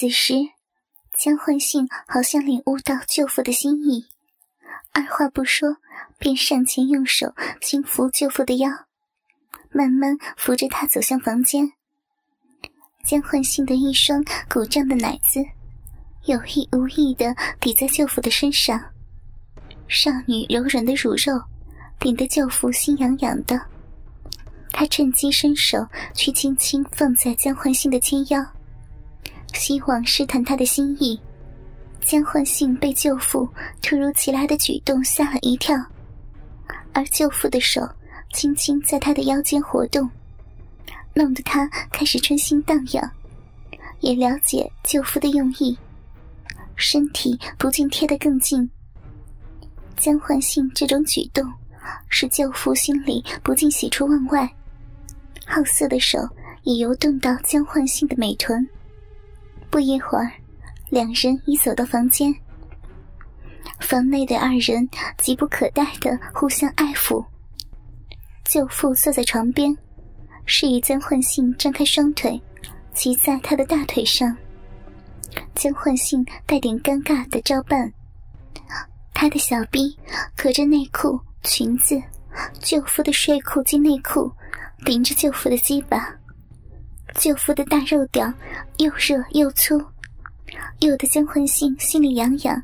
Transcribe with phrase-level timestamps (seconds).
[0.00, 0.32] 此时，
[1.14, 4.06] 江焕信好像领悟到舅父的心意，
[4.94, 5.76] 二话不说，
[6.18, 8.70] 便上前用手轻扶舅父的腰，
[9.70, 11.70] 慢慢扶着他走向房间。
[13.04, 15.44] 江焕信的一双鼓胀的奶子，
[16.24, 18.82] 有意无意的抵在舅父的身上，
[19.86, 21.38] 少女柔软的乳肉，
[21.98, 23.60] 顶得舅父心痒痒的。
[24.72, 28.42] 他趁机伸手去轻轻放在江焕信的肩腰。
[29.54, 31.18] 希望试探他的心意，
[32.04, 33.48] 江焕信被舅父
[33.82, 35.76] 突如其来的举动吓了一跳，
[36.92, 37.88] 而舅父的手
[38.32, 40.08] 轻轻在他的腰间活动，
[41.14, 43.10] 弄得他开始春心荡漾，
[44.00, 45.76] 也了解舅父的用意，
[46.76, 48.68] 身体不禁贴得更近。
[49.96, 51.44] 江焕信这种举动，
[52.08, 54.50] 使舅父心里不禁喜出望外，
[55.44, 56.18] 好色的手
[56.62, 58.66] 也游动到江焕信的美臀。
[59.70, 60.32] 不一会儿，
[60.88, 62.34] 两人已走到房间。
[63.80, 67.24] 房内的二人急不可待的互相爱抚。
[68.44, 69.76] 舅父坐在床边，
[70.44, 72.40] 示意江焕信张开双腿，
[72.92, 74.36] 骑在他的大腿上。
[75.54, 77.92] 江焕信带点尴尬的照办，
[79.14, 79.96] 他的小臂
[80.36, 82.02] 隔着内裤、裙子，
[82.58, 84.30] 舅父的睡裤及内裤，
[84.84, 86.12] 顶着舅父的鸡巴。
[87.14, 88.32] 舅父的大肉屌
[88.78, 89.82] 又热又粗，
[90.78, 92.62] 有的江焕信心里痒痒，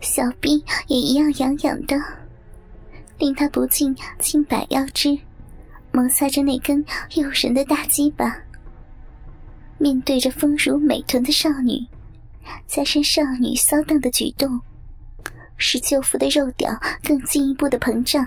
[0.00, 1.96] 小臂也一样痒痒的，
[3.18, 5.18] 令他不禁轻摆腰肢，
[5.92, 8.36] 摩擦着那根诱人的大鸡巴。
[9.78, 11.84] 面对着丰乳美臀的少女，
[12.66, 14.60] 加上少女骚荡的举动，
[15.56, 16.70] 使舅父的肉屌
[17.02, 18.26] 更进一步的膨胀。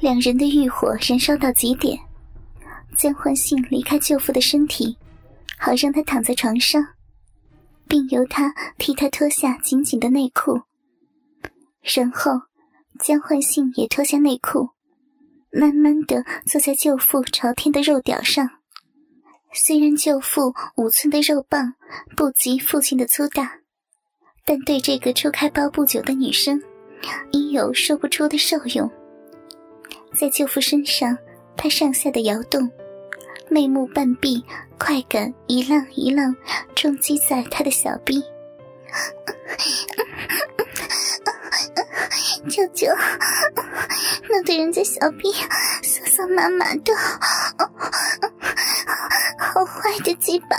[0.00, 1.98] 两人的欲火燃烧到极点。
[2.96, 4.96] 江焕信离开舅父的身体，
[5.58, 6.82] 好让他躺在床上，
[7.86, 10.62] 并由他替他脱下紧紧的内裤。
[11.82, 12.32] 然后，
[12.98, 14.70] 江焕信也脱下内裤，
[15.52, 18.48] 慢慢的坐在舅父朝天的肉屌上。
[19.52, 21.74] 虽然舅父五寸的肉棒
[22.16, 23.60] 不及父亲的粗大，
[24.44, 26.60] 但对这个初开包不久的女生，
[27.30, 28.90] 已有说不出的受用。
[30.12, 31.16] 在舅父身上，
[31.56, 32.68] 他上下的摇动。
[33.48, 34.44] 眉目半闭，
[34.78, 36.34] 快感一浪一浪
[36.74, 38.22] 冲击在他的小臂。
[42.48, 42.88] 舅舅，
[44.28, 45.32] 弄得人家小臂
[45.82, 46.94] 酥酥麻麻的，
[49.38, 50.56] 好坏的鸡巴！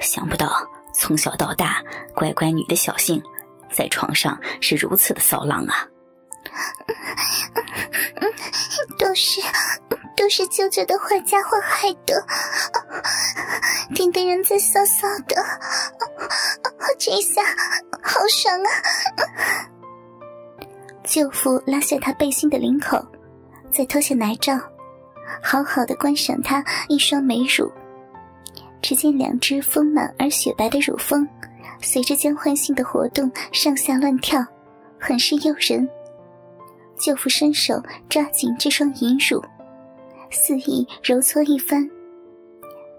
[0.00, 1.82] 想不到从小到大
[2.14, 3.22] 乖乖女的小性，
[3.70, 5.86] 在床上是如此的骚浪啊！
[9.16, 9.40] 是
[10.14, 12.22] 都是舅舅的坏家伙害的，
[13.94, 15.42] 顶得人在骚骚的，
[16.98, 17.42] 这一下
[18.02, 18.68] 好爽啊！
[21.02, 23.02] 舅父拉下他背心的领口，
[23.72, 24.58] 再脱下奶罩，
[25.42, 27.72] 好好的观赏他一双美乳。
[28.82, 31.26] 只见两只丰满而雪白的乳峰，
[31.80, 34.44] 随着交换性的活动上下乱跳，
[35.00, 35.88] 很是诱人。
[36.98, 39.42] 舅父伸手抓紧这双银乳，
[40.30, 41.88] 肆意揉搓一番。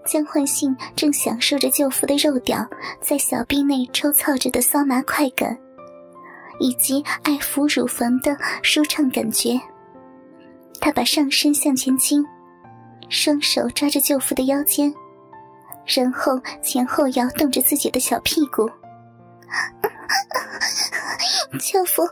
[0.06, 2.66] 江焕信正享受着舅父的肉屌
[3.00, 5.56] 在小臂内抽操着的骚麻快感，
[6.60, 9.60] 以及爱抚乳房的舒畅感觉。
[10.80, 12.24] 他把上身向前倾，
[13.10, 14.94] 双手抓着舅父的腰间，
[15.84, 18.70] 然后前后摇动着自己的小屁股。
[21.60, 22.02] 舅父，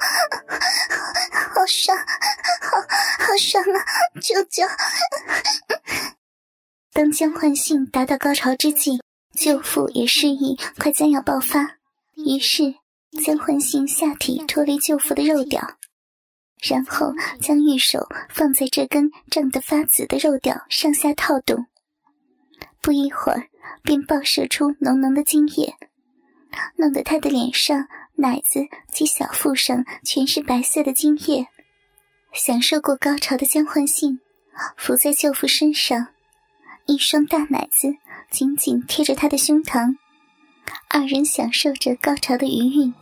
[1.66, 2.80] 好爽，好
[3.26, 3.82] 好爽啊！
[4.20, 4.62] 舅舅。
[6.92, 9.00] 当江焕信达到高潮之际，
[9.36, 11.78] 舅父也示意快将要爆发，
[12.14, 12.76] 于是
[13.24, 15.60] 江焕信下体脱离舅父的肉屌，
[16.62, 17.12] 然后
[17.42, 21.66] 将玉手放在这根胀得发紫的肉屌上下套动，
[22.80, 23.48] 不一会儿
[23.82, 25.74] 便爆射出浓浓的精液，
[26.76, 27.88] 弄得他的脸上。
[28.18, 31.48] 奶子及小腹上全是白色的精液，
[32.36, 34.20] 享受过高潮的江焕信
[34.76, 36.08] 伏在舅父身上，
[36.84, 37.88] 一双大奶子
[38.30, 39.96] 紧紧贴着他的胸膛，
[40.90, 42.92] 二人享受着高潮的余韵。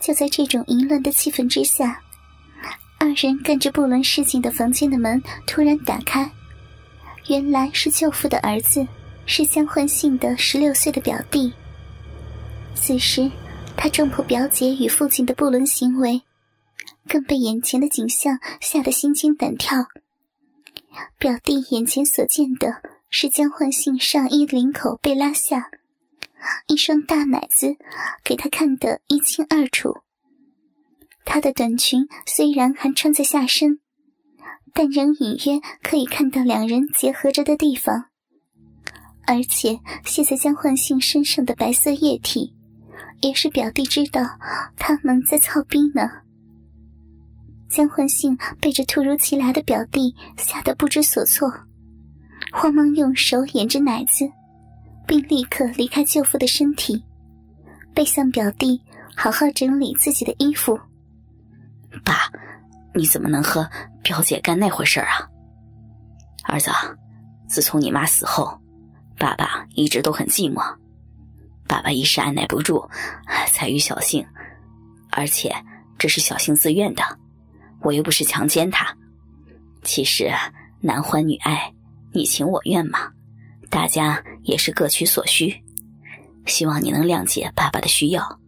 [0.00, 2.00] 就在这种淫乱的气氛之下，
[2.98, 6.30] 二人干着不伦事情的房间的门突然打开，
[7.26, 8.86] 原来是舅父的儿子，
[9.26, 11.52] 是江焕信的十六岁的表弟。
[12.74, 13.30] 此时。
[13.80, 16.20] 他撞破表姐与父亲的不伦行为，
[17.08, 19.86] 更被眼前的景象吓得心惊胆跳。
[21.18, 25.70] 表弟眼前所见的是江焕信上衣领口被拉下，
[26.66, 27.76] 一双大奶子
[28.22, 30.02] 给他看得一清二楚。
[31.24, 33.80] 他的短裙虽然还穿在下身，
[34.72, 38.06] 但仍隐约可以看到两人结合着的地方，
[39.26, 42.54] 而且现在江焕信身上的白色液体，
[43.20, 44.22] 也是表弟知道
[44.76, 46.22] 他们在操逼呢。
[47.68, 51.52] 江焕信被这突如其来的表弟吓得不知所措，
[52.52, 54.28] 慌忙用手掩着奶子，
[55.06, 57.02] 并立刻离开舅父的身体，
[57.94, 58.80] 背向表弟，
[59.14, 60.78] 好好整理自己的衣服。
[62.04, 62.30] 爸，
[62.94, 63.68] 你怎么能和
[64.02, 65.28] 表姐干那回事啊？
[66.44, 66.70] 儿子，
[67.46, 68.58] 自从你妈死后，
[69.18, 70.62] 爸爸一直都很寂寞，
[71.66, 72.88] 爸爸一时按耐不住，
[73.52, 74.26] 才与小杏，
[75.10, 75.54] 而且
[75.98, 77.02] 这是小杏自愿的。
[77.80, 78.96] 我又不是强奸他，
[79.82, 80.30] 其实
[80.80, 81.72] 男欢女爱，
[82.12, 83.12] 你情我愿嘛，
[83.70, 85.62] 大家也是各取所需，
[86.46, 88.40] 希望你能谅解爸爸的需要。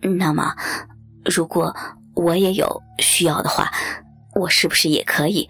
[0.00, 0.54] 那么，
[1.24, 1.74] 如果
[2.14, 3.70] 我也有需要的话，
[4.34, 5.48] 我是不是也可以？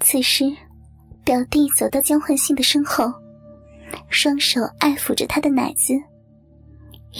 [0.00, 0.44] 此时，
[1.24, 3.12] 表弟走到江焕信的身后，
[4.10, 5.94] 双手爱抚着他的奶子。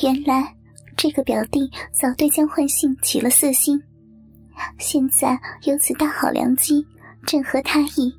[0.03, 0.58] 原来。
[0.99, 3.81] 这个表弟早对江焕信起了色心，
[4.79, 6.85] 现在有此大好良机，
[7.25, 8.13] 正合他意。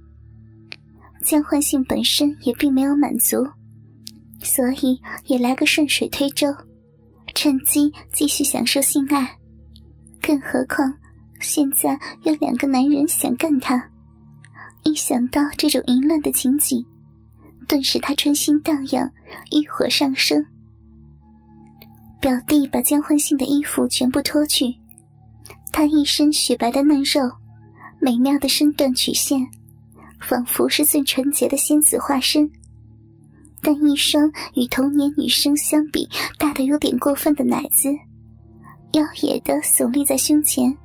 [1.22, 3.46] 江焕信本身也并没有满足，
[4.42, 6.48] 所以也来个顺水推舟，
[7.36, 9.38] 趁机继续享受性爱。
[10.22, 10.94] 更何况
[11.42, 13.92] 现在有两个男人想干他，
[14.86, 16.82] 一想到这种淫乱的情景，
[17.68, 19.12] 顿时他春心荡漾，
[19.52, 20.46] 欲火上升。
[22.20, 24.76] 表弟把江欢信的衣服全部脱去，
[25.72, 27.22] 他一身雪白的嫩肉，
[28.02, 29.48] 美妙的身段曲线，
[30.20, 32.50] 仿佛是最纯洁的仙子化身。
[33.62, 36.08] 但一双与童年女生相比
[36.38, 37.90] 大的有点过分的奶子，
[38.92, 40.76] 妖冶的耸立在胸前，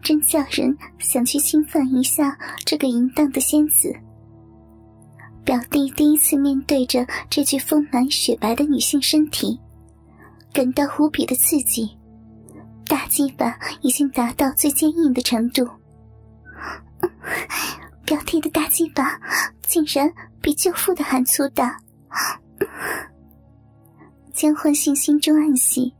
[0.00, 3.92] 真叫人想去侵犯一下这个淫荡的仙子。
[5.44, 9.58] 表弟第一次面对着这具丰满雪白的女性身体。
[10.56, 11.86] 感到无比的刺激，
[12.86, 15.68] 大鸡巴已经达到最坚硬的程度。
[18.06, 19.20] 表弟的大鸡巴
[19.60, 20.10] 竟然
[20.40, 21.76] 比舅父的还粗大。
[24.32, 25.92] 江焕信心中暗喜，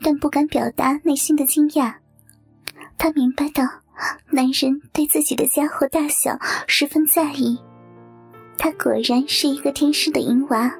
[0.00, 1.92] 但不敢表达内心的惊讶。
[2.96, 3.64] 他明白到，
[4.30, 7.58] 男人对自己的家伙大小十分在意。
[8.56, 10.74] 他果然是一个天生的淫娃，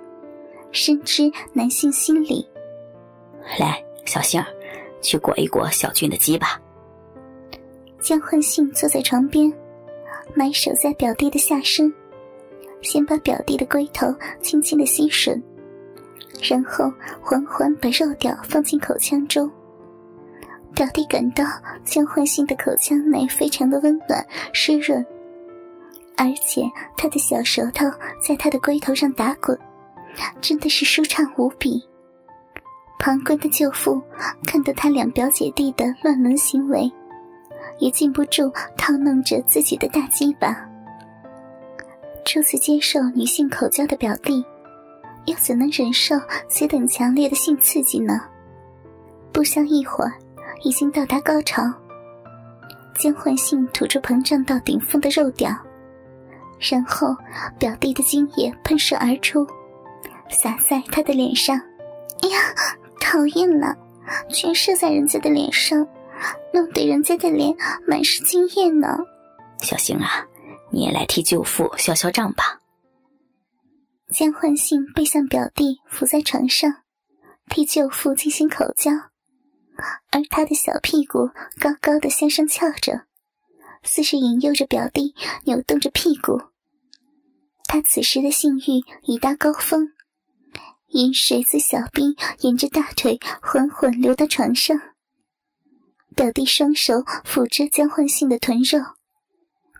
[0.72, 2.48] 深知男性心理。
[3.58, 4.46] 来，小杏儿，
[5.00, 6.60] 去裹一裹小俊的鸡吧。
[8.00, 9.52] 江焕信坐在床边，
[10.34, 11.92] 埋手在表弟的下身，
[12.82, 15.40] 先把表弟的龟头轻轻的吸吮，
[16.42, 16.92] 然后
[17.22, 19.50] 缓缓把肉屌放进口腔中。
[20.74, 21.44] 表弟感到
[21.84, 25.06] 江焕信的口腔内非常的温暖湿润，
[26.16, 26.62] 而且
[26.96, 27.86] 他的小舌头
[28.20, 29.56] 在他的龟头上打滚，
[30.40, 31.82] 真的是舒畅无比。
[33.04, 34.00] 旁观的舅父
[34.46, 36.90] 看到他两表姐弟的乱伦行为，
[37.78, 40.56] 也禁不住套弄着自己的大鸡巴。
[42.24, 44.42] 初次接受女性口交的表弟，
[45.26, 46.16] 又怎能忍受
[46.48, 48.22] 此等强烈的性刺激呢？
[49.34, 50.14] 不消一会儿，
[50.62, 51.62] 已经到达高潮。
[52.98, 55.54] 江焕信吐出膨胀到顶峰的肉屌，
[56.58, 57.14] 然后
[57.58, 59.46] 表弟的精液喷射而出，
[60.30, 61.54] 洒在他的脸上。
[62.22, 62.38] 哎 呀！
[63.14, 63.76] 讨厌了，
[64.28, 65.86] 全射在人家的脸上，
[66.52, 67.54] 弄得人家的脸
[67.86, 68.88] 满是精液呢。
[69.60, 70.26] 小星啊，
[70.72, 72.58] 你也来替舅父消消胀吧。
[74.12, 76.82] 江焕信背向表弟，伏在床上，
[77.48, 78.90] 替舅父进行口交，
[80.10, 81.28] 而他的小屁股
[81.60, 83.02] 高高的向上翘着，
[83.84, 86.42] 似是引诱着表弟扭动着屁股。
[87.68, 89.93] 他此时的性欲已达高峰。
[90.94, 94.80] 饮水自小臂沿着大腿缓缓流到床上，
[96.14, 98.78] 表弟双手抚着江焕信的臀肉，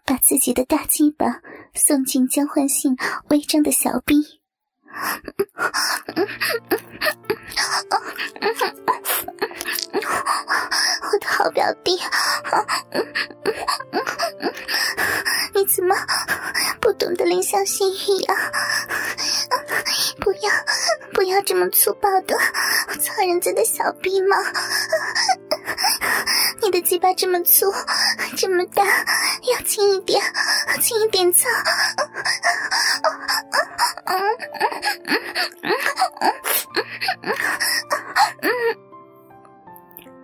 [0.05, 1.41] 把自己的大鸡巴
[1.73, 2.97] 送进江焕信
[3.29, 4.17] 微张的小臂。
[11.13, 11.97] 我的好表弟，
[15.55, 15.95] 你怎么
[16.81, 18.35] 不懂得怜香惜玉啊？
[21.25, 22.37] 不要，这么粗暴的
[23.01, 24.37] 操人家的小臂嘛！
[26.63, 27.73] 你的鸡巴这么粗，
[28.37, 30.23] 这么大，要轻一点，
[30.83, 31.49] 轻一点操。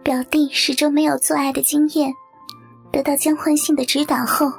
[0.03, 2.13] 表弟始终没有做爱的经验，
[2.93, 4.53] 得到江焕信的指导后，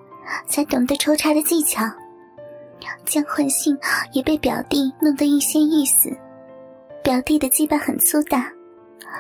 [0.50, 1.83] 才懂得抽插的技巧。
[3.05, 3.77] 江焕信
[4.13, 6.10] 也被表弟弄得欲仙欲死。
[7.03, 8.51] 表弟的鸡巴很粗大，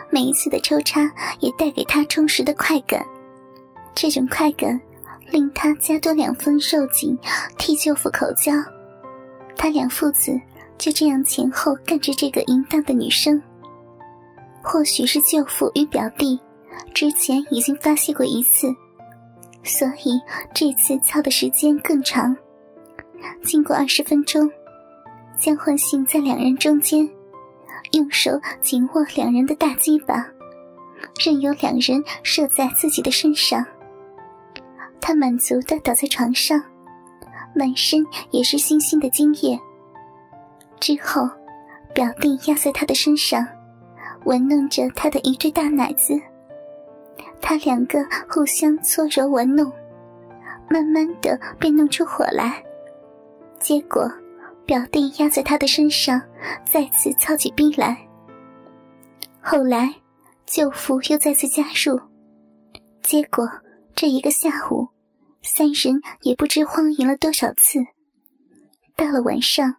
[0.09, 3.03] 每一次的抽插也带给他充实的快感。
[3.95, 4.79] 这种快感
[5.31, 7.17] 令他加多两分受紧，
[7.57, 8.53] 替舅父口交。
[9.55, 10.39] 他两父子
[10.77, 13.41] 就这样前后干着这个淫荡的女生。
[14.63, 16.39] 或许是舅父与表弟
[16.93, 18.67] 之前已经发泄过一次，
[19.63, 20.21] 所以
[20.53, 22.35] 这次操的时间更长。
[23.43, 24.49] 经过二十分钟，
[25.37, 27.09] 江焕信在两人中间。
[27.93, 28.31] 用手
[28.61, 30.25] 紧握两人的大鸡巴，
[31.23, 33.65] 任由两人射在自己的身上。
[34.99, 36.61] 他满足的倒在床上，
[37.53, 39.59] 满身也是星星的精液。
[40.79, 41.29] 之后，
[41.93, 43.45] 表弟压在他的身上，
[44.25, 46.13] 玩弄着他的一对大奶子。
[47.41, 49.71] 他两个互相搓揉玩弄，
[50.69, 52.63] 慢慢的便弄出火来。
[53.59, 54.09] 结果。
[54.65, 56.21] 表弟压在他的身上，
[56.65, 58.07] 再次操起逼来。
[59.41, 59.93] 后来，
[60.45, 61.99] 舅父又再次加入，
[63.01, 63.47] 结果
[63.95, 64.87] 这一个下午，
[65.41, 67.79] 三人也不知荒淫了多少次。
[68.95, 69.77] 到了晚上，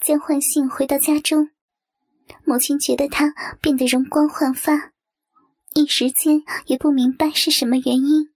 [0.00, 1.50] 江焕信回到家中，
[2.44, 4.92] 母亲觉得他变得容光焕发，
[5.74, 8.30] 一时间也不明白是什么原因。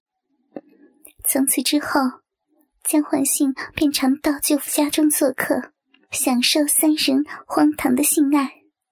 [1.25, 2.01] 从此之后，
[2.85, 5.73] 江焕信便常到舅父家中做客。
[6.11, 8.58] 享受三人荒唐的性爱。